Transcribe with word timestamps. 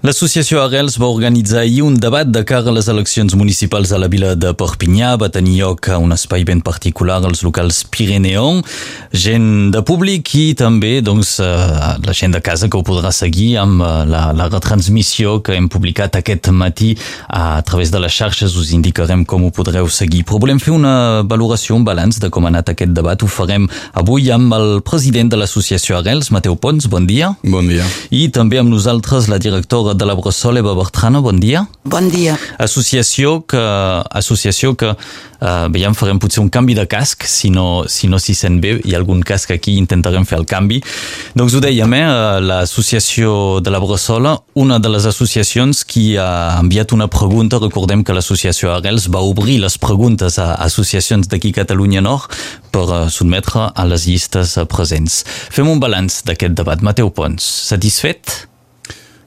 L'associació 0.00 0.62
Arrels 0.64 0.94
va 0.96 1.10
organitzar 1.12 1.58
ahir 1.60 1.82
un 1.84 1.98
debat 2.00 2.24
de 2.24 2.40
cara 2.48 2.70
a 2.70 2.72
les 2.72 2.86
eleccions 2.88 3.34
municipals 3.36 3.90
a 3.92 3.98
la 4.00 4.06
vila 4.08 4.30
de 4.32 4.54
Perpinyà. 4.56 5.10
Va 5.20 5.28
tenir 5.28 5.58
lloc 5.58 5.90
a 5.92 5.98
un 6.00 6.14
espai 6.16 6.46
ben 6.48 6.62
particular 6.64 7.18
als 7.20 7.42
locals 7.44 7.82
Pireneon. 7.84 8.62
Gent 9.12 9.68
de 9.74 9.82
públic 9.84 10.32
i 10.40 10.54
també 10.56 11.02
doncs, 11.04 11.34
eh, 11.44 11.44
la 12.00 12.14
gent 12.16 12.32
de 12.32 12.40
casa 12.40 12.70
que 12.70 12.78
ho 12.78 12.82
podrà 12.86 13.10
seguir 13.12 13.58
amb 13.60 13.84
eh, 13.84 13.90
la, 14.08 14.22
la 14.32 14.46
retransmissió 14.48 15.42
que 15.44 15.58
hem 15.58 15.68
publicat 15.68 16.16
aquest 16.16 16.48
matí 16.48 16.94
a 17.28 17.60
través 17.60 17.92
de 17.92 18.00
les 18.00 18.16
xarxes. 18.16 18.56
Us 18.56 18.72
indicarem 18.72 19.26
com 19.28 19.44
ho 19.44 19.52
podreu 19.52 19.92
seguir. 19.92 20.24
Però 20.24 20.40
volem 20.40 20.64
fer 20.64 20.72
una 20.72 21.20
valoració, 21.28 21.76
un 21.76 21.84
balanç 21.84 22.22
de 22.24 22.32
com 22.32 22.48
ha 22.48 22.54
anat 22.54 22.72
aquest 22.72 22.96
debat. 22.96 23.20
Ho 23.20 23.28
farem 23.28 23.68
avui 23.92 24.32
amb 24.32 24.56
el 24.56 24.80
president 24.80 25.28
de 25.28 25.44
l'associació 25.44 26.00
Arrels, 26.00 26.32
Mateu 26.32 26.56
Pons. 26.56 26.88
Bon 26.88 27.04
dia. 27.04 27.34
Bon 27.44 27.68
dia. 27.68 27.84
I 28.08 28.30
també 28.32 28.64
amb 28.64 28.72
nosaltres 28.72 29.28
la 29.28 29.36
directora 29.36 29.89
de 29.94 30.06
la 30.06 30.14
Bressol, 30.14 30.58
Eva 30.58 30.74
Bertrana, 30.74 31.20
bon 31.20 31.38
dia. 31.40 31.66
Bon 31.84 32.08
dia. 32.10 32.36
Associació 32.58 33.40
que, 33.46 33.60
associació 34.10 34.74
que 34.76 34.90
eh, 34.92 35.66
veiem, 35.72 35.94
farem 35.96 36.20
potser 36.20 36.42
un 36.42 36.50
canvi 36.52 36.76
de 36.78 36.86
casc, 36.90 37.24
si 37.28 37.50
no 37.50 37.84
si 37.90 38.08
no 38.08 38.20
s'hi 38.20 38.34
sent 38.36 38.60
bé, 38.62 38.76
hi 38.84 38.94
ha 38.94 39.00
algun 39.00 39.22
casc 39.26 39.52
aquí, 39.54 39.76
intentarem 39.80 40.26
fer 40.28 40.38
el 40.40 40.46
canvi. 40.48 40.80
Doncs 41.38 41.56
ho 41.56 41.62
dèiem, 41.64 41.94
eh, 41.96 42.04
l'associació 42.44 43.60
de 43.64 43.72
la 43.72 43.80
Bressola, 43.82 44.36
una 44.54 44.78
de 44.78 44.92
les 44.92 45.06
associacions 45.06 45.84
qui 45.84 46.16
ha 46.16 46.58
enviat 46.60 46.92
una 46.92 47.08
pregunta, 47.08 47.60
recordem 47.62 48.04
que 48.04 48.16
l'associació 48.16 48.74
Arrels 48.74 49.08
va 49.08 49.24
obrir 49.24 49.60
les 49.64 49.78
preguntes 49.78 50.38
a 50.38 50.54
associacions 50.66 51.28
d'aquí 51.28 51.52
Catalunya 51.56 52.04
Nord 52.04 52.30
per 52.70 52.86
eh, 52.88 53.02
sotmetre 53.10 53.70
a 53.74 53.88
les 53.88 54.06
llistes 54.06 54.58
presents. 54.68 55.24
Fem 55.50 55.68
un 55.68 55.80
balanç 55.80 56.22
d'aquest 56.28 56.54
debat. 56.58 56.82
Mateu 56.84 57.10
Pons, 57.10 57.44
satisfet? 57.70 58.50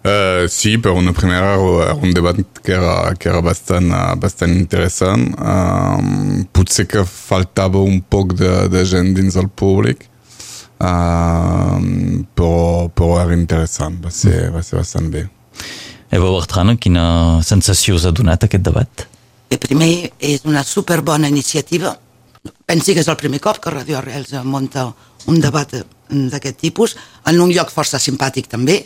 Uh, 0.03 0.49
sí, 0.51 0.77
per 0.83 0.91
una 0.91 1.13
primera 1.15 1.53
era 1.53 1.93
un 1.95 2.11
debat 2.11 2.35
que 2.61 2.73
era, 2.75 3.15
que 3.15 3.29
era 3.29 3.39
bastant, 3.39 3.87
uh, 3.87 4.15
bastant 4.19 4.51
interessant. 4.51 5.29
Uh, 5.39 6.43
potser 6.51 6.83
que 6.91 7.05
faltava 7.07 7.79
un 7.79 8.01
poc 8.03 8.33
de, 8.35 8.51
de 8.67 8.81
gent 8.83 9.13
dins 9.15 9.37
el 9.39 9.47
públic, 9.47 10.03
uh, 10.83 11.77
però, 12.35 12.89
però 12.91 13.21
era 13.21 13.37
interessant, 13.37 13.95
va 14.03 14.11
ser, 14.11 14.49
va 14.51 14.63
ser 14.65 14.81
bastant 14.81 15.07
bé. 15.13 15.23
Eva 16.13 16.33
Bertrana, 16.33 16.75
quina 16.75 17.05
sensació 17.47 17.95
us 17.95 18.03
ha 18.03 18.11
donat 18.11 18.43
aquest 18.43 18.65
debat? 18.67 19.05
Bé, 19.47 19.55
primer, 19.61 19.87
és 20.19 20.43
una 20.43 20.65
superbona 20.67 21.31
iniciativa. 21.31 21.93
Pensi 22.67 22.91
que 22.91 23.01
és 23.05 23.07
el 23.07 23.17
primer 23.23 23.39
cop 23.39 23.61
que 23.63 23.71
Radio 23.71 24.01
Arrels 24.01 24.35
munta 24.43 24.89
un 25.31 25.39
debat 25.39 25.71
d'aquest 26.11 26.59
tipus, 26.59 26.97
en 27.31 27.39
un 27.39 27.55
lloc 27.55 27.71
força 27.71 28.03
simpàtic 28.03 28.51
també, 28.51 28.81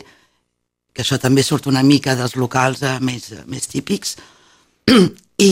que 0.98 1.04
això 1.04 1.14
també 1.22 1.44
surt 1.46 1.68
una 1.70 1.84
mica 1.86 2.16
dels 2.18 2.32
locals 2.34 2.80
eh, 2.82 2.96
més, 2.98 3.28
més 3.46 3.68
típics, 3.70 4.16
i 5.38 5.50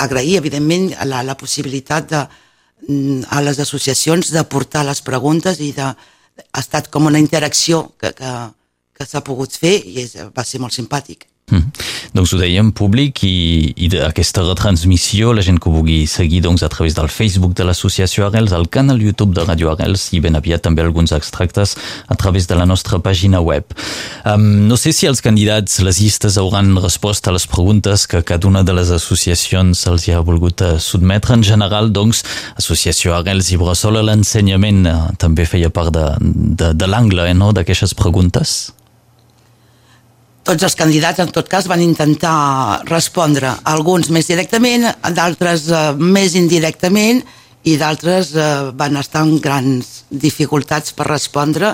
agrair, 0.00 0.38
evidentment, 0.38 0.86
la, 1.04 1.20
la 1.20 1.34
possibilitat 1.36 2.06
de, 2.14 2.22
mm, 2.88 3.26
a 3.28 3.42
les 3.44 3.60
associacions 3.60 4.30
de 4.32 4.44
portar 4.48 4.86
les 4.88 5.04
preguntes 5.04 5.60
i 5.60 5.68
de, 5.76 5.90
ha 5.92 6.62
estat 6.62 6.88
com 6.88 7.10
una 7.10 7.20
interacció 7.20 7.82
que, 8.00 8.14
que, 8.16 8.32
que 8.96 9.04
s'ha 9.04 9.20
pogut 9.26 9.52
fer 9.52 9.74
i 9.84 10.00
és, 10.06 10.16
va 10.32 10.48
ser 10.48 10.62
molt 10.64 10.72
simpàtic. 10.72 11.28
Mm. 11.46 11.62
Doncs 12.10 12.32
ho 12.34 12.38
dèiem 12.40 12.72
públic 12.74 13.20
i, 13.22 13.70
i 13.78 13.86
d'aquesta 13.92 14.42
retransmissió 14.42 15.30
la 15.30 15.44
gent 15.46 15.60
que 15.62 15.68
ho 15.70 15.74
vulgui 15.76 16.00
seguir 16.10 16.40
doncs, 16.42 16.64
a 16.66 16.70
través 16.72 16.96
del 16.96 17.06
Facebook 17.06 17.52
de 17.54 17.62
l'associació 17.68 18.24
Arrels, 18.26 18.50
al 18.50 18.66
canal 18.66 18.98
YouTube 18.98 19.36
de 19.36 19.44
Radio 19.46 19.70
Arrels 19.70 20.08
i 20.10 20.18
ben 20.24 20.34
aviat 20.34 20.64
també 20.66 20.82
alguns 20.82 21.12
extractes 21.14 21.76
a 22.10 22.16
través 22.18 22.48
de 22.50 22.58
la 22.58 22.66
nostra 22.66 22.98
pàgina 22.98 23.38
web. 23.38 23.62
Um, 24.26 24.66
no 24.66 24.74
sé 24.74 24.90
si 24.90 25.06
els 25.06 25.22
candidats, 25.22 25.78
les 25.86 26.00
llistes 26.02 26.34
hauran 26.42 26.72
respost 26.82 27.30
a 27.30 27.34
les 27.36 27.46
preguntes 27.46 28.08
que 28.10 28.24
cada 28.26 28.50
una 28.50 28.64
de 28.66 28.74
les 28.74 28.90
associacions 28.90 29.84
se'ls 29.86 30.08
ha 30.10 30.24
volgut 30.26 30.64
uh, 30.66 30.80
sotmetre. 30.82 31.38
En 31.38 31.46
general, 31.46 31.92
doncs, 31.94 32.24
Associació 32.58 33.14
Arrels 33.14 33.52
i 33.54 33.60
Bressola, 33.60 34.02
l'ensenyament 34.02 34.82
uh, 34.90 34.96
també 35.14 35.46
feia 35.46 35.70
part 35.70 35.94
de, 35.94 36.08
de, 36.18 36.72
de 36.74 36.90
l'angle 36.90 37.30
eh, 37.30 37.38
no? 37.38 37.52
d'aquestes 37.54 37.94
preguntes 37.94 38.56
tots 40.46 40.62
els 40.66 40.76
candidats, 40.78 41.20
en 41.22 41.32
tot 41.34 41.48
cas, 41.50 41.66
van 41.70 41.82
intentar 41.82 42.82
respondre, 42.86 43.50
alguns 43.66 44.10
més 44.14 44.28
directament, 44.30 44.86
d'altres 45.16 45.66
eh, 45.68 45.80
més 45.98 46.36
indirectament, 46.38 47.24
i 47.66 47.74
d'altres 47.80 48.30
eh, 48.38 48.46
van 48.78 48.98
estar 49.00 49.24
amb 49.26 49.40
grans 49.42 50.04
dificultats 50.10 50.94
per 50.94 51.08
respondre, 51.10 51.72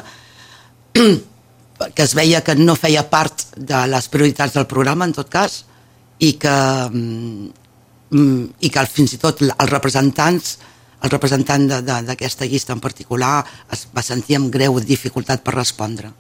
que 1.97 2.07
es 2.07 2.17
veia 2.17 2.41
que 2.47 2.57
no 2.57 2.79
feia 2.79 3.05
part 3.11 3.51
de 3.57 3.85
les 3.93 4.09
prioritats 4.09 4.57
del 4.57 4.69
programa, 4.71 5.09
en 5.09 5.15
tot 5.17 5.29
cas, 5.33 5.63
i 6.23 6.35
que, 6.41 6.57
mm, 6.89 8.45
i 8.65 8.73
que 8.73 8.87
fins 8.89 9.17
i 9.17 9.21
tot 9.21 9.45
els 9.45 9.73
representants 9.73 10.57
el 11.03 11.11
representant 11.11 11.65
d'aquesta 11.67 12.47
llista 12.47 12.75
en 12.77 12.81
particular 12.83 13.41
es 13.75 13.89
va 13.91 14.05
sentir 14.07 14.37
amb 14.39 14.53
greu 14.55 14.79
dificultat 14.87 15.43
per 15.43 15.57
respondre. 15.57 16.13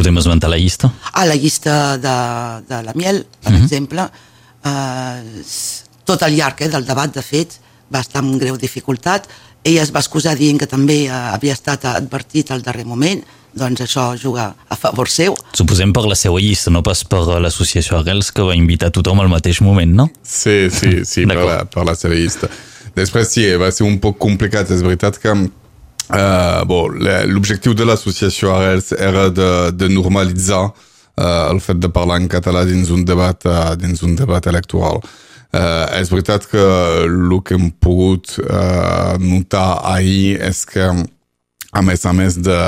Podem 0.00 0.16
esmentar 0.16 0.48
la 0.48 0.56
llista? 0.56 0.88
A 1.12 1.26
la 1.28 1.36
llista 1.36 1.98
de, 2.00 2.16
de 2.68 2.82
la 2.86 2.92
Miel, 2.96 3.26
per 3.42 3.52
uh 3.52 3.58
-huh. 3.58 3.62
exemple, 3.62 4.08
eh, 4.64 5.42
tot 6.04 6.22
el 6.22 6.36
llarg 6.36 6.62
eh, 6.62 6.68
del 6.68 6.86
debat, 6.86 7.12
de 7.14 7.22
fet, 7.22 7.60
va 7.92 8.00
estar 8.00 8.22
amb 8.22 8.40
greu 8.40 8.56
dificultat. 8.56 9.28
Ella 9.62 9.82
es 9.82 9.92
va 9.92 10.00
excusar 10.00 10.36
dient 10.36 10.58
que 10.58 10.66
també 10.66 11.04
eh, 11.04 11.10
havia 11.10 11.52
estat 11.52 11.84
advertit 11.84 12.50
al 12.50 12.62
darrer 12.62 12.86
moment, 12.86 13.22
doncs 13.52 13.80
això 13.80 14.16
juga 14.16 14.54
a 14.68 14.76
favor 14.76 15.08
seu. 15.08 15.36
Suposem 15.52 15.92
per 15.92 16.06
la 16.06 16.14
seva 16.14 16.40
llista, 16.40 16.70
no 16.70 16.82
pas 16.82 17.04
per 17.04 17.20
l'associació 17.40 17.98
Arrels, 17.98 18.32
que 18.32 18.42
va 18.42 18.54
invitar 18.54 18.90
tothom 18.90 19.20
al 19.20 19.28
mateix 19.28 19.60
moment, 19.60 19.92
no? 19.94 20.10
Sí, 20.22 20.70
sí, 20.70 21.04
sí, 21.04 21.26
per 21.26 21.44
la, 21.44 21.64
per 21.64 21.84
la 21.84 21.94
seva 21.94 22.14
llista. 22.14 22.48
Després 22.94 23.28
sí, 23.28 23.44
va 23.56 23.70
ser 23.70 23.84
un 23.84 23.98
poc 23.98 24.18
complicat, 24.18 24.70
és 24.70 24.82
veritat 24.82 25.18
que 25.18 25.50
Uh, 26.10 26.64
bon, 26.66 26.96
l'objectiu 27.30 27.74
de 27.78 27.84
l'associació 27.86 28.50
Arrels 28.56 28.90
era 28.98 29.28
de, 29.30 29.50
de 29.70 29.86
normalitzar 29.92 30.64
uh, 30.66 30.72
el 31.52 31.60
fet 31.62 31.78
de 31.78 31.90
parlar 31.94 32.18
en 32.18 32.26
català 32.30 32.64
dins 32.66 32.90
un 32.90 33.04
debat, 33.06 33.46
uh, 33.46 33.76
dins 33.78 34.02
un 34.02 34.16
debat 34.18 34.46
electoral. 34.50 34.98
Uh, 35.50 35.86
és 36.00 36.10
veritat 36.10 36.48
que 36.50 36.64
el 37.04 37.36
que 37.46 37.54
hem 37.54 37.70
pogut 37.82 38.36
uh, 38.42 39.14
notar 39.22 39.84
ahir 39.92 40.40
és 40.50 40.64
que, 40.66 40.90
a 41.70 41.82
més 41.86 42.06
a 42.06 42.12
més 42.14 42.40
de 42.42 42.58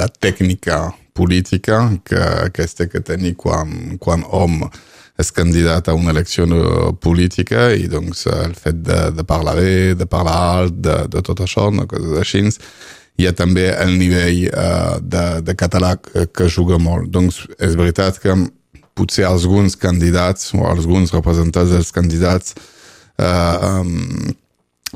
la 0.00 0.08
tècnica 0.08 0.86
política 1.12 1.82
que, 2.04 2.22
que 2.54 2.64
es 2.64 2.76
té 2.78 2.88
que 2.88 3.04
tenir 3.04 3.34
quan, 3.36 3.98
quan 4.00 4.24
hom 4.24 4.62
és 5.20 5.32
candidat 5.36 5.88
a 5.88 5.96
una 5.96 6.14
elecció 6.14 6.46
política 7.02 7.70
i 7.76 7.88
doncs 7.90 8.26
el 8.30 8.54
fet 8.58 8.80
de, 8.86 9.00
de 9.16 9.24
parlar 9.28 9.56
bé, 9.58 9.94
de 9.98 10.06
parlar 10.08 10.38
alt, 10.54 10.80
de, 10.80 10.96
de 11.12 11.22
tot 11.26 11.44
això, 11.44 11.68
no? 11.74 11.86
coses 11.90 12.16
així, 12.22 12.46
hi 13.20 13.28
ha 13.28 13.34
també 13.36 13.68
el 13.74 13.96
nivell 14.00 14.46
uh, 14.48 14.96
de, 15.02 15.24
de 15.44 15.54
català 15.58 15.96
que, 16.00 16.26
que 16.32 16.48
juga 16.48 16.78
molt. 16.80 17.10
Doncs 17.12 17.42
és 17.60 17.76
veritat 17.76 18.20
que 18.22 18.36
potser 18.96 19.26
alguns 19.28 19.76
candidats 19.80 20.54
o 20.56 20.64
alguns 20.68 21.12
representants 21.14 21.74
dels 21.74 21.92
candidats 21.92 22.54
uh, 23.20 23.80
um, 23.80 24.32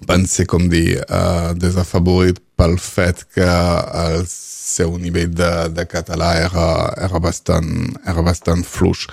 van 0.09 0.25
ser, 0.27 0.49
com 0.51 0.67
dir, 0.73 1.03
uh, 1.05 1.53
desafavorit 1.59 2.41
pel 2.59 2.79
fet 2.81 3.27
que 3.35 3.45
el 3.45 4.25
seu 4.29 4.97
nivell 4.99 5.31
de, 5.37 5.53
de 5.77 5.85
català 5.87 6.33
era, 6.41 6.67
era, 7.05 7.21
bastant, 7.23 7.71
era 8.09 8.25
bastant 8.25 8.65
fluix. 8.67 9.07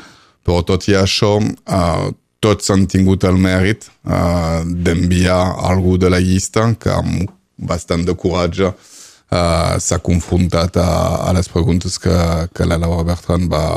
Però 0.46 0.62
tot 0.66 0.88
i 0.90 0.96
això, 0.98 1.36
uh, 1.40 2.08
tots 2.42 2.72
han 2.74 2.88
tingut 2.90 3.28
el 3.30 3.38
mèrit 3.42 3.86
uh, 3.88 4.62
d'enviar 4.66 5.42
algú 5.70 5.98
de 6.02 6.10
la 6.10 6.22
llista 6.22 6.66
que 6.82 6.94
amb 6.94 7.30
bastant 7.62 8.08
de 8.08 8.16
coratge 8.18 8.72
uh, 8.72 9.76
s'ha 9.78 10.02
confrontat 10.02 10.82
a, 10.82 10.90
a 11.28 11.36
les 11.38 11.52
preguntes 11.52 12.00
que, 12.02 12.18
que 12.56 12.66
la 12.66 12.80
Laura 12.82 13.06
Bertran 13.12 13.46
va, 13.52 13.68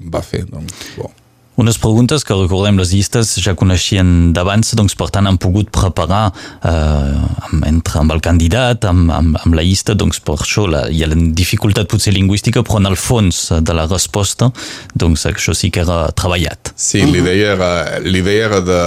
va 0.00 0.24
fer. 0.24 0.46
Doncs, 0.48 0.96
bon. 0.96 1.23
Unes 1.54 1.76
preguntes 1.78 2.24
que 2.26 2.34
recordem 2.34 2.80
les 2.80 2.90
llistes 2.90 3.28
ja 3.38 3.52
coneixien 3.54 4.32
d'abans, 4.34 4.72
doncs 4.74 4.96
per 4.98 5.06
tant 5.14 5.28
han 5.30 5.36
pogut 5.38 5.68
preparar 5.74 6.24
eh, 6.66 6.70
amb, 7.46 7.66
entre, 7.68 8.00
amb 8.00 8.14
el 8.16 8.22
candidat, 8.24 8.82
amb, 8.90 9.12
amb, 9.14 9.38
amb 9.38 9.54
la 9.54 9.62
llista, 9.62 9.94
doncs 9.94 10.18
per 10.24 10.34
això 10.42 10.66
la, 10.66 10.84
hi 10.90 11.04
ha 11.04 11.10
la 11.12 11.18
dificultat 11.38 11.86
potser 11.90 12.14
lingüística, 12.16 12.64
però 12.66 12.80
en 12.82 12.90
el 12.90 12.98
fons 12.98 13.44
de 13.62 13.76
la 13.78 13.86
resposta, 13.86 14.50
doncs 14.98 15.28
això 15.30 15.54
sí 15.54 15.70
que 15.70 15.84
era 15.84 16.08
treballat. 16.18 16.74
Sí, 16.74 17.04
l'idea 17.06 17.54
era, 17.54 17.70
l'idea 18.02 18.50
era 18.50 18.60
de, 18.64 18.82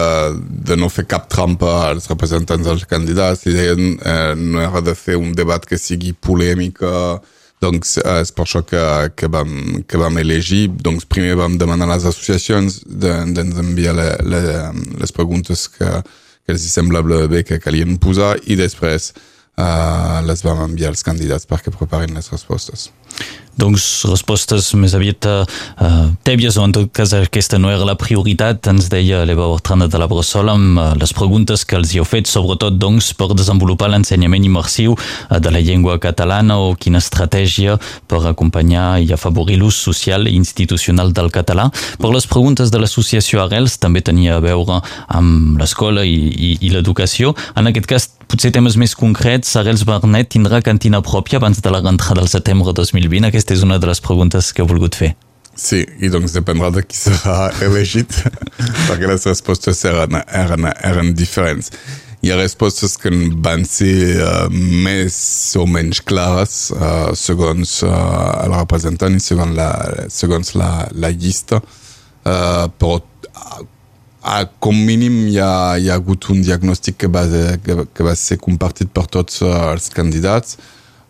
de 0.67 0.79
no 0.79 0.91
fer 0.91 1.07
cap 1.07 1.31
trampa 1.31 1.71
als 1.93 2.11
representants 2.11 2.67
dels 2.67 2.83
candidats, 2.89 3.47
l'idea 3.47 3.79
eh, 3.79 4.35
no 4.35 4.59
era 4.65 4.83
de 4.83 4.97
fer 4.97 5.15
un 5.15 5.31
debat 5.39 5.63
que 5.63 5.79
sigui 5.79 6.11
polèmica, 6.11 7.21
doncs 7.63 7.97
eh, 8.03 8.19
és 8.21 8.31
per 8.35 8.45
això 8.45 8.61
que, 8.65 8.81
que, 9.17 9.29
vam, 9.33 9.81
que 9.87 10.01
vam 10.01 10.19
elegir. 10.21 10.67
Doncs 10.83 11.07
primer 11.09 11.37
vam 11.39 11.57
demanar 11.57 11.87
a 11.89 11.95
les 11.95 12.05
associacions 12.09 12.81
d'ens 12.85 13.33
de, 13.37 13.47
enviar 13.63 13.95
le, 13.97 14.09
le, 14.29 14.43
les 15.01 15.15
preguntes 15.15 15.67
que, 15.73 15.89
que 16.45 16.55
els 16.55 16.67
semblava 16.71 17.25
bé 17.31 17.43
que 17.47 17.61
calien 17.63 17.97
posar 18.01 18.35
i 18.45 18.59
després 18.59 19.13
uh, 19.57 20.21
les 20.27 20.43
vam 20.45 20.63
enviar 20.69 20.93
als 20.93 21.03
candidats 21.05 21.49
perquè 21.49 21.73
preparin 21.73 22.15
les 22.17 22.31
respostes 22.33 22.89
doncs 23.57 24.05
respostes 24.05 24.69
més 24.77 24.93
aviat 24.93 25.25
uh, 25.25 26.09
tèbies 26.27 26.59
o 26.61 26.65
en 26.67 26.73
tot 26.75 26.91
cas 26.93 27.13
aquesta 27.17 27.57
no 27.57 27.71
era 27.73 27.87
la 27.89 27.97
prioritat 27.97 28.69
ens 28.69 28.89
deia 28.93 29.23
l'Eva 29.25 29.47
Bertrana 29.49 29.87
de 29.89 29.97
la 29.97 30.07
Bressola 30.09 30.53
amb 30.53 30.77
uh, 30.77 30.91
les 31.01 31.13
preguntes 31.17 31.65
que 31.65 31.77
els 31.79 31.93
hi 31.93 32.01
heu 32.01 32.05
fet 32.05 32.29
sobretot 32.29 32.77
doncs 32.77 33.09
per 33.17 33.31
desenvolupar 33.33 33.89
l'ensenyament 33.89 34.45
immersiu 34.45 34.93
uh, 34.93 35.39
de 35.41 35.53
la 35.53 35.63
llengua 35.65 35.97
catalana 36.03 36.59
o 36.61 36.75
quina 36.77 37.01
estratègia 37.01 37.79
per 38.07 38.21
acompanyar 38.29 38.99
i 39.01 39.09
afavorir 39.15 39.57
l'ús 39.57 39.81
social 39.87 40.29
i 40.29 40.35
institucional 40.37 41.09
del 41.17 41.31
català. 41.33 41.71
Per 41.97 42.11
les 42.13 42.29
preguntes 42.29 42.69
de 42.71 42.81
l'associació 42.81 43.41
Arrels 43.41 43.79
també 43.81 44.03
tenia 44.05 44.37
a 44.37 44.43
veure 44.43 44.83
amb 45.07 45.57
l'escola 45.57 46.05
i, 46.05 46.17
i, 46.29 46.51
i 46.61 46.71
l'educació. 46.73 47.33
En 47.57 47.71
aquest 47.71 47.89
cas 47.89 48.09
potser 48.31 48.51
temes 48.55 48.75
més 48.79 48.93
concrets 48.97 49.55
Arrels 49.59 49.85
Bernet 49.87 50.29
tindrà 50.33 50.59
cantina 50.65 51.01
pròpia 51.05 51.39
abans 51.39 51.61
de 51.63 51.71
la 51.71 51.81
rentrada 51.83 52.21
del 52.21 52.29
setembre 52.31 52.73
2020 52.75 53.29
aquesta 53.29 53.55
és 53.55 53.63
una 53.65 53.79
de 53.79 53.87
les 53.89 54.03
preguntes 54.03 54.51
que 54.53 54.63
he 54.63 54.67
volgut 54.67 54.97
fer. 54.99 55.13
Sí, 55.57 55.79
i 56.05 56.09
doncs 56.13 56.35
dependrà 56.37 56.69
de 56.69 56.83
qui 56.85 56.97
serà 56.97 57.47
elegit, 57.65 58.13
perquè 58.87 59.07
les 59.09 59.25
respostes 59.25 59.81
eren, 59.89 60.19
eren, 60.27 60.67
eren 60.85 61.15
diferents. 61.17 61.71
Hi 62.21 62.33
ha 62.33 62.37
respostes 62.37 62.93
que 63.01 63.09
van 63.45 63.63
ser 63.65 64.19
uh, 64.21 64.45
més 64.53 65.17
o 65.57 65.65
menys 65.69 66.03
clares 66.05 66.59
uh, 66.75 67.09
segons 67.17 67.79
uh, 67.85 67.93
el 68.43 68.53
representant 68.53 69.17
i 69.17 69.23
segons 69.23 69.57
la, 69.57 69.71
segons 70.13 70.53
la, 70.57 70.71
la 70.97 71.11
llista, 71.13 71.61
uh, 71.61 72.67
però 72.77 72.99
uh, 72.99 73.65
com 74.59 74.75
mínim 74.75 75.27
hi 75.31 75.37
ha, 75.39 75.51
hi 75.79 75.89
ha 75.89 75.97
hagut 75.97 76.29
un 76.33 76.41
diagnòstic 76.43 76.97
que 77.03 77.09
va, 77.11 77.23
que, 77.63 77.77
que 77.93 78.05
va 78.05 78.15
ser 78.19 78.39
compartit 78.43 78.91
per 78.93 79.05
tots 79.11 79.41
uh, 79.45 79.71
els 79.71 79.89
candidats, 79.93 80.57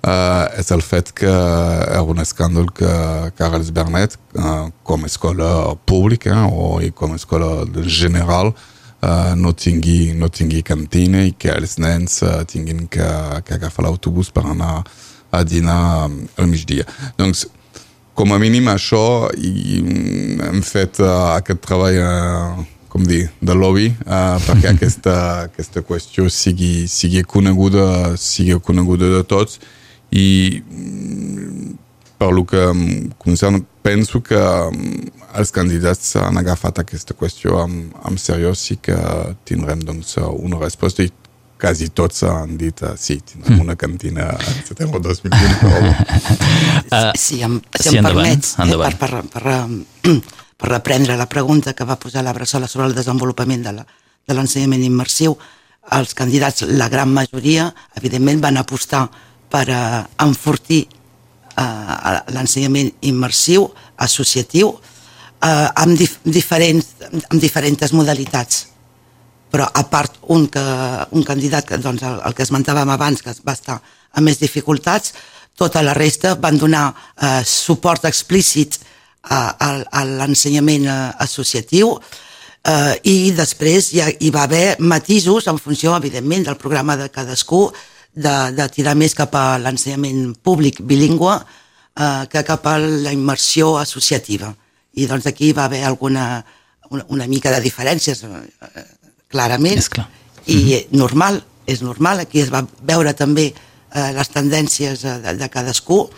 uh, 0.06 0.46
és 0.60 0.72
el 0.76 0.84
fet 0.86 1.12
que 1.18 1.32
era 1.32 2.04
un 2.06 2.22
escàndol 2.24 2.70
que 2.78 2.92
Carles 3.40 3.74
Bernet, 3.76 4.18
uh, 4.38 4.70
com 4.88 5.04
a 5.04 5.12
escola 5.12 5.52
pública 5.90 6.46
o 6.48 6.78
i 6.84 6.92
com 6.92 7.16
a 7.16 7.20
escola 7.20 7.52
general, 7.84 8.54
uh, 8.54 9.34
no, 9.40 9.54
tingui, 9.54 10.14
no 10.14 10.30
tingui 10.30 10.64
cantina 10.64 11.26
i 11.26 11.34
que 11.34 11.54
els 11.56 11.78
nens 11.82 12.22
uh, 12.24 12.42
tinguin 12.48 12.88
que, 12.92 13.12
que 13.48 13.58
agafar 13.58 13.88
l'autobús 13.88 14.32
per 14.34 14.46
anar 14.46 14.82
a 15.32 15.44
dinar 15.44 16.08
al 16.08 16.48
migdia. 16.48 16.86
Doncs, 17.18 17.48
com 18.18 18.32
a 18.34 18.40
mínim 18.42 18.70
això, 18.72 19.30
i 19.38 19.78
hem 20.48 20.64
fet 20.66 21.02
uh, 21.04 21.36
aquest 21.36 21.62
treball 21.66 22.02
uh, 22.02 22.66
com 22.98 23.06
dir, 23.06 23.28
de 23.42 23.54
lobby 23.54 23.92
uh, 24.08 24.38
perquè 24.42 24.72
aquesta, 24.74 25.16
aquesta 25.52 25.84
qüestió 25.86 26.26
sigui, 26.34 26.88
sigui 26.90 27.22
coneguda 27.30 28.16
sigui 28.18 28.58
coneguda 28.66 29.12
de 29.20 29.22
tots. 29.28 29.60
I 30.10 30.56
per 32.18 32.32
lo 32.34 32.46
que 32.48 32.64
em 32.72 33.12
concerne 33.22 33.62
penso 33.86 34.24
que 34.26 34.40
els 35.38 35.52
candidats 35.54 36.16
han 36.18 36.40
agafat 36.42 36.82
aquesta 36.82 37.14
qüestió 37.14 37.60
amb, 37.62 37.94
amb 38.08 38.18
seriós 38.18 38.64
i 38.74 38.80
que 38.82 38.98
tindrem 39.46 39.84
doncs, 39.86 40.16
una 40.18 40.58
resposta. 40.64 41.06
I 41.06 41.14
quasi 41.62 41.92
tots 41.94 42.24
han 42.26 42.58
dit 42.58 42.82
uh, 42.86 42.96
sí, 42.98 43.20
tindrem 43.22 43.62
una 43.62 43.78
cantina 43.78 44.32
en 44.34 44.60
setembre 44.66 45.02
2020 45.06 45.56
però... 45.62 45.94
uh, 46.98 47.14
si 47.18 47.42
em, 47.46 47.62
si 47.78 47.90
sí, 47.90 47.96
em 47.96 48.02
endavant, 48.02 48.26
permets 48.26 48.52
endavant. 48.62 48.94
Eh, 48.94 49.00
per, 49.02 49.24
per, 49.34 50.20
per, 50.26 50.46
per 50.58 50.72
reprendre 50.74 51.18
la 51.18 51.30
pregunta 51.30 51.74
que 51.78 51.86
va 51.86 52.00
posar 52.02 52.24
la 52.26 52.34
Bressola 52.34 52.68
sobre 52.68 52.88
el 52.90 52.96
desenvolupament 52.98 53.64
de 53.64 54.34
l'ensenyament 54.34 54.82
de 54.82 54.90
immersiu 54.90 55.38
els 55.96 56.14
candidats, 56.14 56.66
la 56.68 56.90
gran 56.90 57.14
majoria 57.14 57.70
evidentment 57.96 58.42
van 58.44 58.58
apostar 58.60 59.06
per 59.48 59.64
uh, 59.72 60.02
enfortir 60.26 60.84
uh, 61.56 62.18
l'ensenyament 62.36 62.92
immersiu, 63.08 63.70
associatiu, 64.04 64.74
uh, 64.74 65.70
amb, 65.80 65.96
dif 65.96 66.18
diferents, 66.26 66.90
amb 67.30 67.40
diferents 67.40 67.94
modalitats. 67.96 68.66
Però 69.48 69.70
a 69.72 69.86
part 69.88 70.18
un, 70.36 70.50
que, 70.52 70.64
un 71.16 71.24
candidat, 71.24 71.70
que, 71.70 71.80
doncs 71.80 72.04
el, 72.04 72.20
el 72.28 72.36
que 72.36 72.44
esmentàvem 72.44 72.92
abans, 72.92 73.24
que 73.24 73.36
va 73.48 73.56
estar 73.56 73.80
amb 73.80 74.28
més 74.28 74.42
dificultats, 74.42 75.14
tota 75.58 75.82
la 75.82 75.96
resta 75.96 76.36
van 76.36 76.60
donar 76.60 76.90
uh, 76.92 77.40
suport 77.48 78.06
explícit 78.10 78.82
a, 79.30 79.42
a, 79.60 79.70
a 80.00 80.06
l'ensenyament 80.08 80.88
uh, 80.88 80.98
associatiu 81.24 81.94
uh, 81.94 82.94
i 83.04 83.32
després 83.38 83.92
hi, 83.94 84.02
ha, 84.02 84.10
hi 84.10 84.32
va 84.34 84.48
haver 84.48 84.78
matisos 84.80 85.48
en 85.48 85.60
funció, 85.60 85.96
evidentment, 85.96 86.48
del 86.48 86.58
programa 86.58 86.98
de 86.98 87.10
cadascú, 87.14 87.68
de, 88.18 88.36
de 88.58 88.68
tirar 88.74 88.96
més 88.98 89.14
cap 89.14 89.36
a 89.38 89.58
l'ensenyament 89.62 90.34
públic 90.42 90.80
bilingüe 90.82 91.36
eh, 91.38 92.24
que 92.32 92.42
cap 92.44 92.66
a 92.66 92.80
la 92.82 93.12
immersió 93.14 93.76
associativa. 93.78 94.50
I 94.98 95.06
doncs 95.06 95.28
aquí 95.30 95.52
va 95.54 95.68
haver 95.68 95.84
alguna 95.86 96.26
una, 96.90 97.06
una 97.10 97.28
mica 97.28 97.52
de 97.52 97.62
diferències, 97.62 98.24
eh, 98.24 98.86
clarament, 99.28 99.78
és 99.78 99.90
clar. 99.90 100.08
i 100.46 100.56
mm 100.56 100.68
-hmm. 100.68 100.86
normal, 100.92 101.44
és 101.66 101.82
normal, 101.82 102.20
aquí 102.20 102.40
es 102.40 102.52
va 102.52 102.66
veure 102.82 103.14
també 103.14 103.54
eh, 103.94 104.12
les 104.14 104.30
tendències 104.30 105.04
eh, 105.04 105.20
de, 105.20 105.34
de 105.34 105.50
cadascú, 105.50 106.10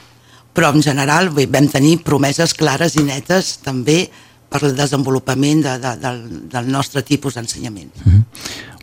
però 0.59 0.73
en 0.75 0.83
general 0.83 1.29
bé, 1.31 1.45
vam 1.47 1.69
tenir 1.71 2.01
promeses 2.03 2.51
clares 2.51 2.97
i 2.99 3.05
netes 3.07 3.61
també 3.63 4.09
per 4.49 4.59
al 4.65 4.73
desenvolupament 4.75 5.61
de, 5.63 5.75
de, 5.79 5.91
del, 6.01 6.17
del 6.51 6.67
nostre 6.73 7.03
tipus 7.05 7.37
d'ensenyament. 7.37 7.93
Mm 8.03 8.11
-hmm. 8.11 8.23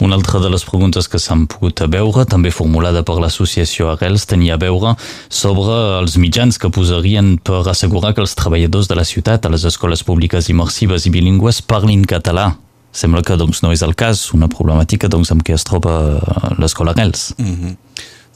Una 0.00 0.14
altra 0.14 0.40
de 0.40 0.48
les 0.48 0.64
preguntes 0.64 1.08
que 1.08 1.18
s'han 1.18 1.46
pogut 1.46 1.80
veure, 1.88 2.24
també 2.24 2.50
formulada 2.50 3.02
per 3.02 3.18
l'associació 3.20 3.90
Arrels, 3.90 4.24
tenia 4.26 4.54
a 4.54 4.56
veure 4.56 4.96
sobre 5.28 6.00
els 6.00 6.16
mitjans 6.16 6.58
que 6.58 6.70
posarien 6.70 7.38
per 7.38 7.68
assegurar 7.68 8.14
que 8.14 8.20
els 8.20 8.34
treballadors 8.34 8.88
de 8.88 8.94
la 8.94 9.04
ciutat 9.04 9.44
a 9.44 9.48
les 9.48 9.64
escoles 9.64 10.02
públiques 10.02 10.48
immersives 10.48 11.06
i 11.06 11.10
bilingües 11.10 11.62
parlin 11.62 12.04
català. 12.04 12.56
Sembla 12.92 13.22
que 13.22 13.36
doncs, 13.36 13.62
no 13.62 13.72
és 13.72 13.82
el 13.82 13.94
cas, 13.94 14.32
una 14.32 14.48
problemàtica 14.48 15.08
doncs, 15.08 15.30
amb 15.30 15.42
què 15.42 15.54
es 15.54 15.64
troba 15.64 16.20
l'escola 16.58 16.92
Arrels. 16.92 17.34
Mm 17.38 17.54
-hmm. 17.54 17.76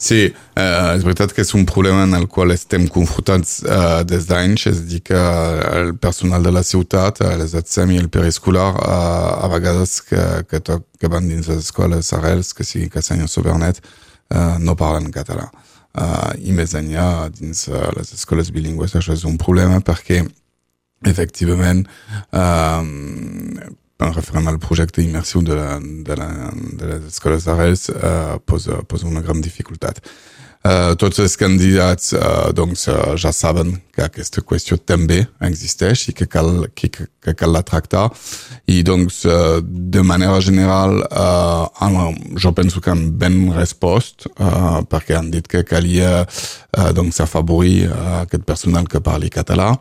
Sí, 0.01 0.21
eh, 0.57 0.95
és 0.95 1.03
veritat 1.05 1.29
que 1.29 1.43
és 1.45 1.51
un 1.53 1.67
problema 1.69 2.07
en 2.07 2.17
el 2.17 2.23
qual 2.25 2.49
estem 2.55 2.87
confrontats 2.89 3.59
eh, 3.61 3.99
des 4.09 4.25
d'anys, 4.25 4.63
és 4.71 4.79
a 4.79 4.85
dir 4.89 5.01
que 5.05 5.19
el 5.77 5.91
personal 6.01 6.41
de 6.41 6.53
la 6.55 6.63
ciutat, 6.65 7.21
eh, 7.21 7.35
les 7.37 7.53
ATSEM 7.59 7.93
i 7.93 7.99
el 8.01 8.09
periscolar, 8.09 8.71
eh, 8.81 9.45
a 9.45 9.49
vegades 9.53 9.99
que, 10.07 10.23
que, 10.49 10.61
to, 10.65 10.79
que 10.97 11.11
van 11.11 11.29
dins 11.29 11.51
les 11.51 11.61
escoles 11.67 12.09
arrels, 12.17 12.49
que 12.57 12.65
sigui 12.65 12.89
Cassanyes 12.89 13.37
o 13.37 13.45
Bernet, 13.45 13.83
eh, 14.33 14.57
no 14.65 14.73
parlen 14.79 15.13
català. 15.13 15.51
Eh, 15.93 16.49
I 16.49 16.57
més 16.57 16.73
enllà, 16.73 17.29
dins 17.37 17.67
uh, 17.69 17.91
les 17.93 18.15
escoles 18.15 18.49
bilingües, 18.55 18.97
això 18.97 19.13
és 19.13 19.27
un 19.29 19.37
problema 19.37 19.83
perquè 19.85 20.23
efectivament 21.05 21.85
eh, 22.33 23.69
referent 24.09 24.49
al 24.49 24.59
projecte 24.59 25.03
immersiu 25.03 25.43
de, 25.45 25.55
la, 25.55 25.77
de, 25.79 26.15
la, 26.17 26.29
de 26.51 26.89
les 26.89 27.07
escoles 27.11 27.45
d'Arrels 27.45 27.89
eh, 27.93 28.37
posa, 28.45 28.81
posa 28.87 29.07
una 29.07 29.21
gran 29.21 29.41
dificultat. 29.41 30.01
Uh, 30.61 30.93
tots 30.93 31.17
els 31.17 31.33
candidats 31.41 32.11
uh, 32.13 32.51
doncs, 32.53 32.83
uh, 32.85 33.15
ja 33.17 33.31
saben 33.33 33.79
que 33.91 34.03
aquesta 34.05 34.43
qüestió 34.45 34.77
també 34.77 35.23
existeix 35.41 36.03
i 36.11 36.13
que 36.13 36.27
cal, 36.29 36.67
que, 36.77 36.89
que 36.93 37.33
cal 37.33 37.49
la 37.55 37.63
tractar. 37.65 38.03
I 38.69 38.83
doncs 38.85 39.23
uh, 39.25 39.57
de 39.61 40.03
manera 40.05 40.37
general 40.37 41.01
uh, 41.09 42.11
jo 42.37 42.53
penso 42.53 42.77
que 42.79 42.91
han 42.93 43.07
ben 43.17 43.49
respost 43.55 44.27
uh, 44.35 44.85
perquè 44.85 45.17
han 45.17 45.31
dit 45.33 45.49
que 45.49 45.63
calia 45.65 46.21
uh, 46.27 46.91
doncs 46.93 47.23
afavorir 47.25 47.89
aquest 48.21 48.45
personal 48.45 48.85
que 48.85 49.01
parli 49.01 49.33
català. 49.33 49.71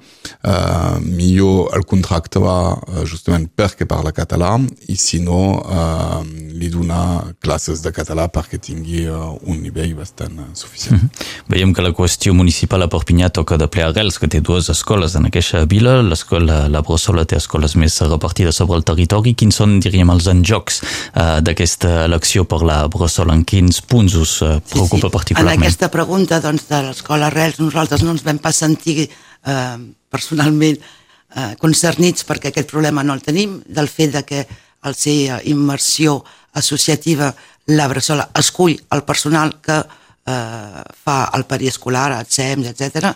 Uh, 0.41 0.97
millor 1.05 1.77
el 1.77 1.85
uh, 1.85 3.05
justament 3.05 3.51
perquè 3.53 3.85
parla 3.85 4.13
català 4.17 4.57
i 4.89 4.97
si 4.97 5.21
no 5.21 5.61
uh, 5.61 6.25
li 6.25 6.73
donar 6.73 7.37
classes 7.39 7.85
de 7.85 7.93
català 7.93 8.29
perquè 8.33 8.59
tingui 8.59 9.07
un 9.11 9.61
nivell 9.61 9.95
bastant 9.95 10.41
uh, 10.41 10.49
suficient. 10.71 11.03
Mm 11.03 11.07
-hmm. 11.07 11.45
Veiem 11.49 11.73
que 11.75 11.83
la 11.83 11.93
qüestió 11.93 12.33
municipal 12.33 12.83
a 12.83 12.89
Perpinyà 12.89 13.31
toca 13.31 13.57
de 13.57 13.67
ple 13.69 13.83
arrels, 13.83 14.19
que 14.19 14.29
té 14.29 14.41
dues 14.41 14.69
escoles 14.69 15.15
en 15.15 15.27
aquesta 15.27 15.65
vila. 15.65 16.03
L'escola 16.03 16.69
La 16.69 16.81
Brossola 16.81 17.25
té 17.25 17.37
escoles 17.37 17.75
més 17.77 18.01
repartides 18.01 18.57
sobre 18.57 18.77
el 18.77 18.85
territori. 18.85 19.35
Quins 19.35 19.55
són, 19.55 19.81
diríem, 19.81 20.11
els 20.11 20.27
enjocs 20.27 20.83
uh, 20.83 21.41
d'aquesta 21.41 22.05
elecció 22.05 22.45
per 22.45 22.63
la 22.63 22.87
Brossola? 22.89 23.35
En 23.35 23.45
quins 23.45 23.81
punts 23.81 24.15
us 24.15 24.43
uh, 24.43 24.61
preocupa 24.61 25.07
sí, 25.07 25.11
sí. 25.11 25.17
particularment? 25.19 25.63
En 25.63 25.67
aquesta 25.67 25.89
pregunta 25.91 26.41
doncs, 26.41 26.69
de 26.69 26.83
l'escola 26.83 27.27
Arrels 27.27 27.59
nosaltres 27.59 28.03
no 28.03 28.11
ens 28.11 28.25
vam 28.25 28.39
pas 28.39 28.57
sentir 28.57 29.09
eh, 29.47 29.79
personalment 30.11 30.79
eh, 30.79 31.55
concernits 31.61 32.27
perquè 32.29 32.51
aquest 32.51 32.71
problema 32.71 33.03
no 33.03 33.15
el 33.15 33.23
tenim, 33.23 33.61
del 33.67 33.89
fet 33.89 34.13
de 34.13 34.23
que 34.27 34.47
al 34.83 34.95
ser 34.95 35.41
immersió 35.45 36.25
associativa 36.53 37.35
la 37.67 37.87
Bressola 37.89 38.31
escull 38.35 38.79
el 38.91 39.05
personal 39.05 39.61
que 39.63 39.83
eh, 40.27 40.83
fa 41.05 41.19
el 41.37 41.47
periescolar, 41.47 42.13
el 42.19 42.27
SEMS, 42.29 42.73
etc. 42.73 43.13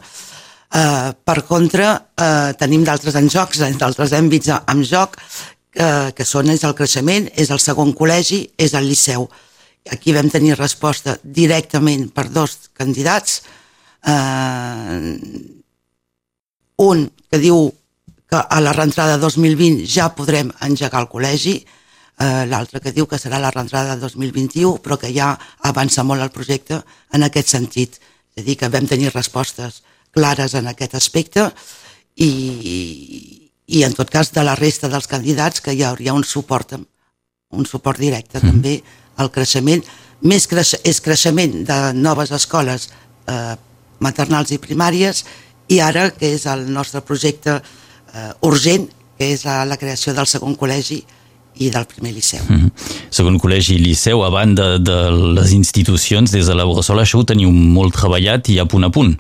Eh, 0.75 1.13
per 1.25 1.45
contra, 1.45 1.95
eh, 2.17 2.53
tenim 2.59 2.85
d'altres 2.85 3.15
en 3.15 3.29
jocs, 3.31 3.61
d'altres 3.79 4.13
àmbits 4.13 4.51
en 4.55 4.85
joc, 4.85 5.17
eh, 5.75 6.13
que 6.15 6.25
són 6.25 6.51
és 6.51 6.65
el 6.65 6.75
creixement, 6.75 7.29
és 7.35 7.51
el 7.51 7.61
segon 7.61 7.93
col·legi, 7.95 8.51
és 8.57 8.75
el 8.75 8.89
liceu. 8.89 9.29
aquí 9.91 10.15
vam 10.15 10.31
tenir 10.31 10.55
resposta 10.57 11.19
directament 11.23 12.07
per 12.09 12.31
dos 12.31 12.71
candidats, 12.73 13.43
eh, 14.07 15.19
un 16.79 17.11
que 17.31 17.39
diu 17.39 17.73
que 18.31 18.41
a 18.49 18.61
la 18.61 18.73
reentrada 18.73 19.19
2020 19.19 19.85
ja 19.87 20.09
podrem 20.17 20.51
engegar 20.61 21.03
el 21.03 21.09
col·legi, 21.09 21.67
eh, 22.19 22.45
l'altre 22.47 22.81
que 22.81 22.93
diu 22.93 23.07
que 23.11 23.19
serà 23.19 23.41
la 23.43 23.51
reentrada 23.55 23.97
2021, 23.97 24.79
però 24.85 24.99
que 25.01 25.13
ja 25.15 25.35
avança 25.63 26.05
molt 26.05 26.23
el 26.23 26.33
projecte 26.35 26.83
en 27.13 27.27
aquest 27.27 27.55
sentit. 27.57 27.99
És 28.35 28.43
a 28.43 28.47
dir, 28.47 28.57
que 28.59 28.71
vam 28.71 28.87
tenir 28.91 29.13
respostes 29.15 29.83
clares 30.15 30.55
en 30.55 30.69
aquest 30.71 30.95
aspecte 30.95 31.49
i, 32.17 32.31
i 33.67 33.83
en 33.83 33.95
tot 33.95 34.11
cas 34.11 34.31
de 34.35 34.45
la 34.47 34.55
resta 34.59 34.91
dels 34.91 35.09
candidats 35.11 35.63
que 35.63 35.75
hi 35.75 35.83
hauria 35.83 36.15
un 36.15 36.25
suport 36.25 36.77
un 37.55 37.67
suport 37.67 37.99
directe 37.99 38.39
mm. 38.39 38.51
també 38.51 38.75
al 39.23 39.31
creixement 39.35 39.83
més 40.25 40.47
creix, 40.51 40.75
és 40.83 41.01
creixement 41.03 41.63
de 41.67 41.79
noves 41.99 42.31
escoles 42.35 42.89
eh, 43.31 43.55
maternals 44.03 44.55
i 44.55 44.61
primàries 44.63 45.25
i 45.71 45.81
ara 45.81 46.11
que 46.15 46.35
és 46.37 46.47
el 46.51 46.67
nostre 46.73 47.03
projecte 47.03 47.59
eh, 47.59 48.31
urgent 48.47 48.89
que 49.19 49.31
és 49.35 49.45
la, 49.47 49.63
la 49.67 49.79
creació 49.79 50.15
del 50.15 50.31
segon 50.31 50.57
col·legi 50.59 51.03
i 51.63 51.71
del 51.71 51.87
primer 51.87 52.13
liceu. 52.13 52.41
Mm 52.49 52.57
-hmm. 52.57 52.71
Segon 53.11 53.39
col·legi 53.39 53.75
i 53.75 53.79
liceu, 53.79 54.25
a 54.25 54.31
banda 54.31 54.79
de 54.79 55.11
les 55.11 55.53
institucions, 55.53 56.31
des 56.31 56.47
de 56.47 56.55
la 56.55 56.65
Bressola, 56.65 57.03
això 57.03 57.19
ho 57.19 57.25
teniu 57.25 57.51
molt 57.51 57.95
treballat 57.95 58.49
i 58.49 58.59
a 58.59 58.67
punt 58.67 58.85
a 58.85 58.91
punt? 58.91 59.19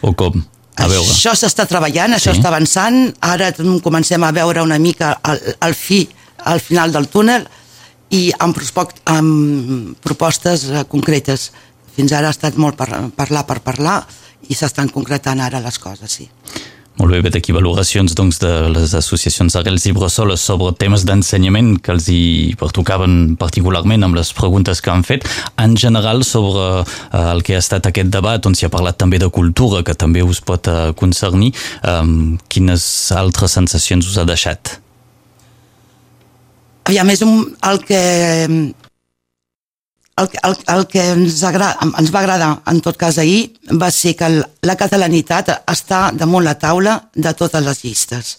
O 0.00 0.12
com? 0.12 0.44
A 0.76 0.88
veure. 0.88 1.10
Això 1.10 1.34
s'està 1.36 1.66
treballant, 1.66 2.12
això 2.12 2.32
sí. 2.32 2.38
està 2.38 2.48
avançant, 2.48 3.14
ara 3.20 3.52
comencem 3.82 4.22
a 4.22 4.32
veure 4.32 4.62
una 4.62 4.78
mica 4.78 5.18
el, 5.24 5.40
el 5.60 5.74
fi, 5.74 6.08
al 6.44 6.60
final 6.60 6.92
del 6.92 7.08
túnel, 7.08 7.46
i 8.10 8.30
amb, 8.38 8.56
amb 9.04 9.96
propostes 10.00 10.64
eh, 10.68 10.84
concretes. 10.88 11.50
Fins 11.96 12.12
ara 12.12 12.28
ha 12.28 12.30
estat 12.30 12.56
molt 12.56 12.76
per, 12.76 12.88
parlar 13.16 13.44
per 13.48 13.60
parlar 13.60 14.06
i 14.48 14.54
s'estan 14.54 14.88
concretant 14.88 15.40
ara 15.40 15.60
les 15.60 15.78
coses, 15.78 16.10
sí. 16.10 16.28
Molt 17.00 17.08
bé, 17.08 17.22
vet 17.24 17.38
aquí 17.38 17.54
valoracions 17.56 18.12
doncs, 18.12 18.36
de 18.42 18.50
les 18.68 18.92
associacions 18.98 19.54
Arrels 19.56 19.86
i 19.88 19.94
Bressoles 19.96 20.42
sobre 20.44 20.74
temes 20.76 21.06
d'ensenyament 21.08 21.78
que 21.80 21.94
els 21.94 22.08
hi 22.12 22.52
pertocaven 22.60 23.38
particularment 23.40 24.04
amb 24.04 24.18
les 24.18 24.32
preguntes 24.36 24.84
que 24.84 24.92
han 24.92 25.04
fet. 25.06 25.24
En 25.56 25.72
general, 25.80 26.20
sobre 26.28 26.66
eh, 26.82 27.22
el 27.22 27.40
que 27.46 27.56
ha 27.56 27.62
estat 27.64 27.88
aquest 27.88 28.12
debat, 28.12 28.44
on 28.44 28.54
s'hi 28.58 28.68
ha 28.68 28.72
parlat 28.74 29.00
també 29.00 29.22
de 29.22 29.30
cultura, 29.32 29.80
que 29.86 29.96
també 29.96 30.20
us 30.20 30.42
pot 30.44 30.68
eh, 30.68 30.92
concernir, 30.98 31.54
eh, 31.80 32.04
quines 32.52 32.84
altres 33.16 33.56
sensacions 33.56 34.12
us 34.12 34.20
ha 34.20 34.28
deixat? 34.28 34.76
Aviam, 36.84 37.08
és 37.14 37.24
un, 37.24 37.46
el 37.70 37.82
que 37.88 38.02
el, 40.16 40.28
el, 40.42 40.56
el 40.76 40.86
que 40.86 41.02
ens, 41.14 41.42
agrada, 41.48 41.76
ens 41.98 42.12
va 42.12 42.20
agradar 42.20 42.50
en 42.68 42.80
tot 42.84 42.98
cas 43.00 43.18
ahir 43.18 43.54
va 43.80 43.90
ser 43.90 44.14
que 44.18 44.28
la 44.38 44.76
catalanitat 44.76 45.52
està 45.70 46.10
damunt 46.12 46.44
la 46.44 46.58
taula 46.60 46.98
de 47.14 47.32
totes 47.38 47.64
les 47.64 47.82
llistes 47.84 48.38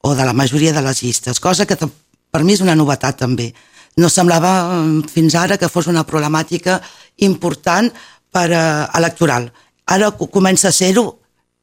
o 0.00 0.14
de 0.14 0.24
la 0.24 0.32
majoria 0.32 0.72
de 0.72 0.82
les 0.82 1.02
llistes, 1.02 1.40
cosa 1.40 1.66
que 1.66 1.76
per 1.76 2.44
mi 2.44 2.54
és 2.54 2.62
una 2.62 2.76
novetat 2.78 3.18
també. 3.18 3.50
No 3.98 4.08
semblava 4.12 4.52
mm, 4.68 5.08
fins 5.10 5.34
ara 5.34 5.58
que 5.58 5.68
fos 5.68 5.88
una 5.90 6.06
problemàtica 6.06 6.78
important 7.26 7.90
per 8.32 8.46
uh, 8.52 8.86
electoral. 8.98 9.48
Ara 9.88 10.12
comença 10.12 10.68
a 10.68 10.76
ser-ho 10.76 11.08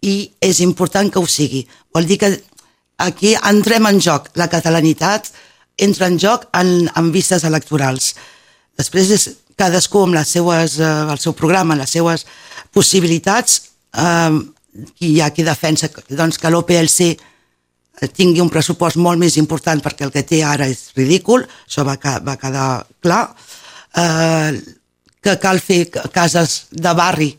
i 0.02 0.32
és 0.44 0.60
important 0.66 1.10
que 1.10 1.22
ho 1.22 1.28
sigui. 1.30 1.64
Vol 1.94 2.10
dir 2.10 2.20
que 2.20 2.32
aquí 2.98 3.36
entrem 3.40 3.88
en 3.88 4.02
joc. 4.02 4.30
La 4.36 4.50
catalanitat 4.52 5.32
entra 5.78 6.10
en 6.12 6.20
joc 6.20 6.50
en, 6.54 6.90
en 6.92 7.12
vistes 7.14 7.46
electorals. 7.48 8.16
Després 8.78 9.12
és 9.16 9.30
cadascú 9.56 10.04
amb 10.04 10.18
les 10.18 10.28
seues, 10.36 10.80
eh, 10.80 10.92
el 11.12 11.20
seu 11.20 11.34
programa, 11.34 11.78
les 11.80 11.90
seues 11.90 12.26
possibilitats, 12.76 13.62
eh, 13.96 14.32
hi 15.00 15.22
ha 15.22 15.32
qui 15.32 15.44
defensa 15.44 15.90
doncs, 16.10 16.38
que 16.38 16.52
l'OPLC 16.52 17.00
eh, 17.12 18.08
tingui 18.12 18.44
un 18.44 18.52
pressupost 18.52 18.98
molt 18.98 19.20
més 19.20 19.38
important 19.38 19.82
perquè 19.82 20.08
el 20.08 20.12
que 20.12 20.26
té 20.28 20.44
ara 20.44 20.68
és 20.68 20.90
ridícul, 20.96 21.46
això 21.68 21.86
va, 21.88 21.96
va 22.22 22.36
quedar 22.42 22.86
clar, 23.02 23.24
eh, 23.96 24.60
que 25.26 25.38
cal 25.42 25.60
fer 25.60 25.88
cases 26.14 26.66
de 26.72 26.94
barri 26.94 27.32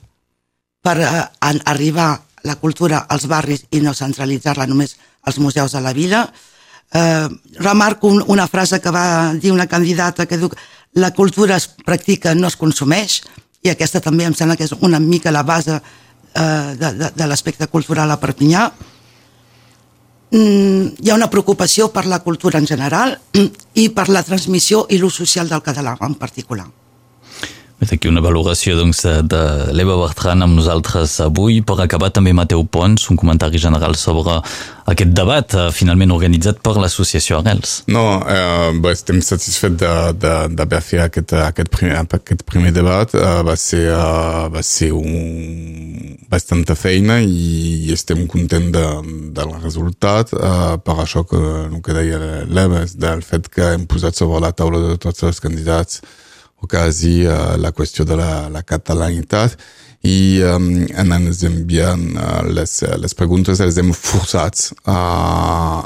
per 0.82 0.96
eh, 1.02 1.26
arribar 1.70 2.14
la 2.46 2.56
cultura 2.56 3.04
als 3.10 3.26
barris 3.26 3.66
i 3.74 3.82
no 3.82 3.94
centralitzar-la 3.94 4.66
només 4.70 4.96
als 5.26 5.38
museus 5.42 5.74
de 5.74 5.82
la 5.82 5.92
vila. 5.92 6.26
Eh, 6.94 7.28
remarco 7.58 8.08
un, 8.08 8.22
una 8.30 8.46
frase 8.46 8.80
que 8.80 8.90
va 8.94 9.34
dir 9.34 9.52
una 9.52 9.66
candidata 9.66 10.26
que 10.26 10.38
diu 10.38 10.50
la 10.96 11.12
cultura 11.12 11.56
es 11.56 11.68
practica, 11.68 12.34
no 12.34 12.48
es 12.48 12.56
consumeix, 12.56 13.20
i 13.60 13.68
aquesta 13.68 14.00
també 14.00 14.24
em 14.24 14.34
sembla 14.34 14.56
que 14.56 14.64
és 14.64 14.72
una 14.80 15.00
mica 15.00 15.32
la 15.34 15.44
base 15.44 15.76
eh, 15.76 16.74
de, 16.80 16.92
de, 16.96 17.10
de 17.12 17.26
l'aspecte 17.28 17.68
cultural 17.68 18.10
a 18.10 18.16
Perpinyà. 18.20 18.62
Mm, 20.32 20.96
hi 21.04 21.12
ha 21.12 21.18
una 21.18 21.28
preocupació 21.30 21.90
per 21.92 22.06
la 22.08 22.22
cultura 22.24 22.58
en 22.58 22.66
general 22.66 23.12
i 23.82 23.90
per 23.92 24.08
la 24.08 24.24
transmissió 24.24 24.86
i 24.88 24.98
l'ús 24.98 25.20
social 25.20 25.52
del 25.52 25.62
català 25.62 25.98
en 26.00 26.16
particular. 26.16 26.66
Vet 27.76 27.90
aquí 27.92 28.08
una 28.08 28.22
valoració 28.24 28.72
doncs, 28.78 29.02
de, 29.04 29.18
de 29.28 29.40
l'Eva 29.76 29.98
Bertran 30.00 30.40
amb 30.40 30.56
nosaltres 30.56 31.18
avui. 31.20 31.58
Per 31.60 31.76
acabar 31.84 32.08
també 32.14 32.32
Mateu 32.32 32.64
Pons, 32.64 33.04
un 33.12 33.18
comentari 33.20 33.60
general 33.60 33.98
sobre 34.00 34.38
aquest 34.88 35.12
debat 35.12 35.52
eh, 35.52 35.66
finalment 35.76 36.14
organitzat 36.14 36.62
per 36.64 36.72
l'associació 36.80 37.42
Arrels. 37.42 37.82
No, 37.92 38.06
eh, 38.32 38.72
bé, 38.80 38.94
estem 38.96 39.20
satisfets 39.20 39.84
d'haver 40.22 40.82
fet 40.88 41.04
aquest, 41.04 41.36
aquest, 41.50 41.72
primer, 41.76 42.00
aquest 42.00 42.48
primer 42.48 42.72
debat. 42.72 43.12
Eh, 43.12 43.36
va, 43.44 43.60
ser, 43.60 43.84
eh, 43.92 44.48
va 44.56 44.64
ser 44.64 44.94
un, 44.96 46.16
bastanta 46.32 46.80
feina 46.80 47.20
i, 47.20 47.86
i 47.86 47.92
estem 47.92 48.24
contents 48.30 48.72
de, 48.72 48.86
del 49.36 49.56
resultat. 49.60 50.32
Eh, 50.32 50.76
per 50.80 51.02
això 51.04 51.28
que 51.28 51.42
el 51.66 51.82
que 51.84 52.00
deia 52.00 52.46
l'Eva 52.48 52.86
del 52.96 53.20
fet 53.20 53.52
que 53.52 53.74
hem 53.74 53.84
posat 53.84 54.16
sobre 54.16 54.40
la 54.48 54.56
taula 54.56 54.80
de 54.80 54.96
tots 55.02 55.28
els 55.28 55.44
candidats 55.44 56.00
quasi 56.64 57.26
uh, 57.26 57.56
la 57.60 57.72
qüestió 57.76 58.06
de 58.08 58.16
la, 58.18 58.48
la 58.52 58.62
catalanitat 58.66 59.58
i 60.06 60.42
um, 60.46 60.68
en 60.86 61.12
ens 61.16 61.42
enviant 61.46 62.04
uh, 62.14 62.42
les, 62.46 62.72
les 63.02 63.16
preguntes 63.18 63.60
els 63.60 63.78
hem 63.80 63.92
forçats 63.96 64.70
a, 64.84 64.98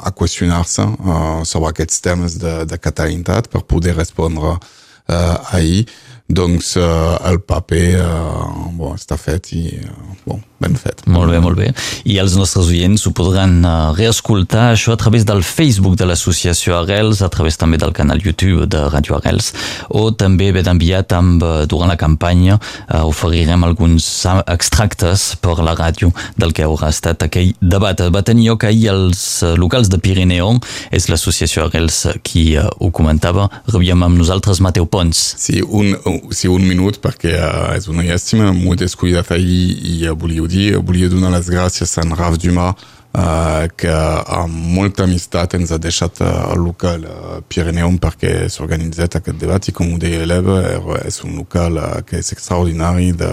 a 0.05 0.13
qüestionar-se 0.17 0.87
uh, 0.87 1.41
sobre 1.49 1.73
aquests 1.73 2.05
temes 2.05 2.37
de, 2.43 2.61
de 2.69 2.79
catalanitat 2.79 3.49
per 3.53 3.65
poder 3.69 3.97
respondre 3.97 4.57
uh, 4.57 5.55
ahir. 5.57 5.87
Doncs 6.31 6.77
uh, 6.79 7.17
el 7.31 7.41
paper 7.43 7.87
uh, 8.05 8.69
bon, 8.77 8.95
està 8.95 9.19
fet 9.19 9.53
i 9.57 9.65
uh, 9.81 10.15
bon, 10.27 10.43
ben 10.61 10.77
fet. 10.77 11.03
Molt 11.09 11.33
bé, 11.33 11.41
molt 11.41 11.59
bé. 11.59 11.71
I 12.05 12.19
els 12.21 12.37
nostres 12.39 12.69
oients 12.69 13.07
ho 13.09 13.13
podran 13.17 13.61
uh, 13.65 13.93
reescoltar 13.97 14.71
això 14.75 14.93
a 14.93 15.01
través 15.01 15.25
del 15.29 15.43
Facebook 15.47 15.97
de 15.97 16.09
l'associació 16.09 16.77
Arrels, 16.79 17.23
a 17.25 17.31
través 17.33 17.57
també 17.61 17.81
del 17.81 17.95
canal 17.97 18.21
YouTube 18.21 18.69
de 18.71 18.83
Radio 18.93 19.17
Arrels, 19.17 19.53
o 19.89 20.11
també 20.13 20.51
ben 20.53 20.69
enviat 20.75 21.15
amb, 21.17 21.43
uh, 21.43 21.65
durant 21.71 21.89
la 21.91 21.97
campanya 22.01 22.59
uh, 22.59 23.07
oferirem 23.09 23.65
alguns 23.65 24.09
extractes 24.47 25.31
per 25.41 25.57
la 25.65 25.75
ràdio 25.79 26.13
del 26.37 26.53
que 26.57 26.67
haurà 26.69 26.93
estat 26.93 27.25
aquell 27.25 27.55
debat. 27.61 28.05
Va 28.13 28.25
tenir 28.27 28.51
lloc 28.51 28.69
ahir 28.69 28.91
als 28.93 29.23
locals 29.57 29.89
de 29.89 30.01
Pirineo, 30.03 30.53
és 30.93 31.09
l'associació 31.09 31.67
Arrels 31.67 32.03
qui 32.27 32.45
ho 32.61 32.93
comentava. 32.93 33.49
Rebíem 33.71 34.05
amb 34.05 34.21
nosaltres 34.21 34.61
Mateu 34.61 34.85
Pons. 34.91 35.17
Sí, 35.41 35.61
un, 35.65 35.95
sí, 36.37 36.53
un 36.53 36.69
minut 36.69 37.01
perquè 37.01 37.33
és 37.77 37.89
una 37.89 38.05
llàstima, 38.05 38.53
m'ho 38.57 38.75
he 38.75 38.83
descuidat 38.85 39.33
ahir 39.33 39.61
i 39.81 39.97
uh, 40.05 40.15
volia 40.19 40.50
dir, 40.51 40.71
volia 40.85 41.11
donar 41.13 41.33
les 41.37 41.51
gràcies 41.53 41.97
a 41.97 42.05
en 42.05 42.17
Raf 42.19 42.39
Dumas, 42.43 42.75
uh, 43.15 43.67
que 43.79 43.91
amb 43.91 44.71
molta 44.77 45.07
amistat 45.07 45.57
ens 45.59 45.73
ha 45.73 45.81
deixat 45.83 46.23
uh, 46.25 46.31
el 46.53 46.65
local 46.67 47.07
uh, 47.07 47.41
Pirineum 47.49 47.99
perquè 48.03 48.49
s'organitzat 48.53 49.21
aquest 49.21 49.41
debat 49.41 49.69
i 49.69 49.75
com 49.77 49.95
ho 49.95 50.01
deia 50.01 50.27
l'Eva, 50.27 50.61
és 51.07 51.21
un 51.27 51.37
local 51.41 51.79
uh, 51.81 51.91
que 52.07 52.21
és 52.21 52.33
extraordinari 52.37 53.13
de, 53.19 53.31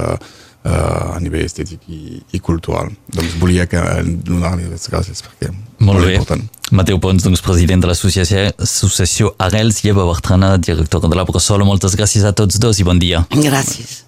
uh, 0.67 1.15
a 1.15 1.19
nivell 1.23 1.45
estètic 1.45 1.87
i, 1.87 2.19
i 2.33 2.41
cultural. 2.43 2.91
Doncs 3.13 3.37
volia 3.41 3.67
que 3.69 3.81
donar-li 4.27 4.67
les 4.69 4.89
gràcies 4.91 5.23
perquè 5.25 5.51
molt, 5.51 5.99
molt 5.99 6.05
bé. 6.05 6.15
important. 6.17 6.47
Mateu 6.77 6.99
Pons, 6.99 7.23
doncs, 7.23 7.41
president 7.45 7.83
de 7.83 7.87
l'associació 7.87 9.31
Arrels 9.39 9.79
i 9.85 9.93
Eva 9.93 10.07
Bertrana, 10.09 10.57
directora 10.57 11.07
de 11.07 11.15
la 11.15 11.23
Bressola. 11.27 11.67
Moltes 11.67 11.95
gràcies 11.95 12.27
a 12.27 12.33
tots 12.35 12.59
dos 12.59 12.81
i 12.81 12.87
bon 12.87 12.99
dia. 12.99 13.23
Gràcies. 13.31 14.03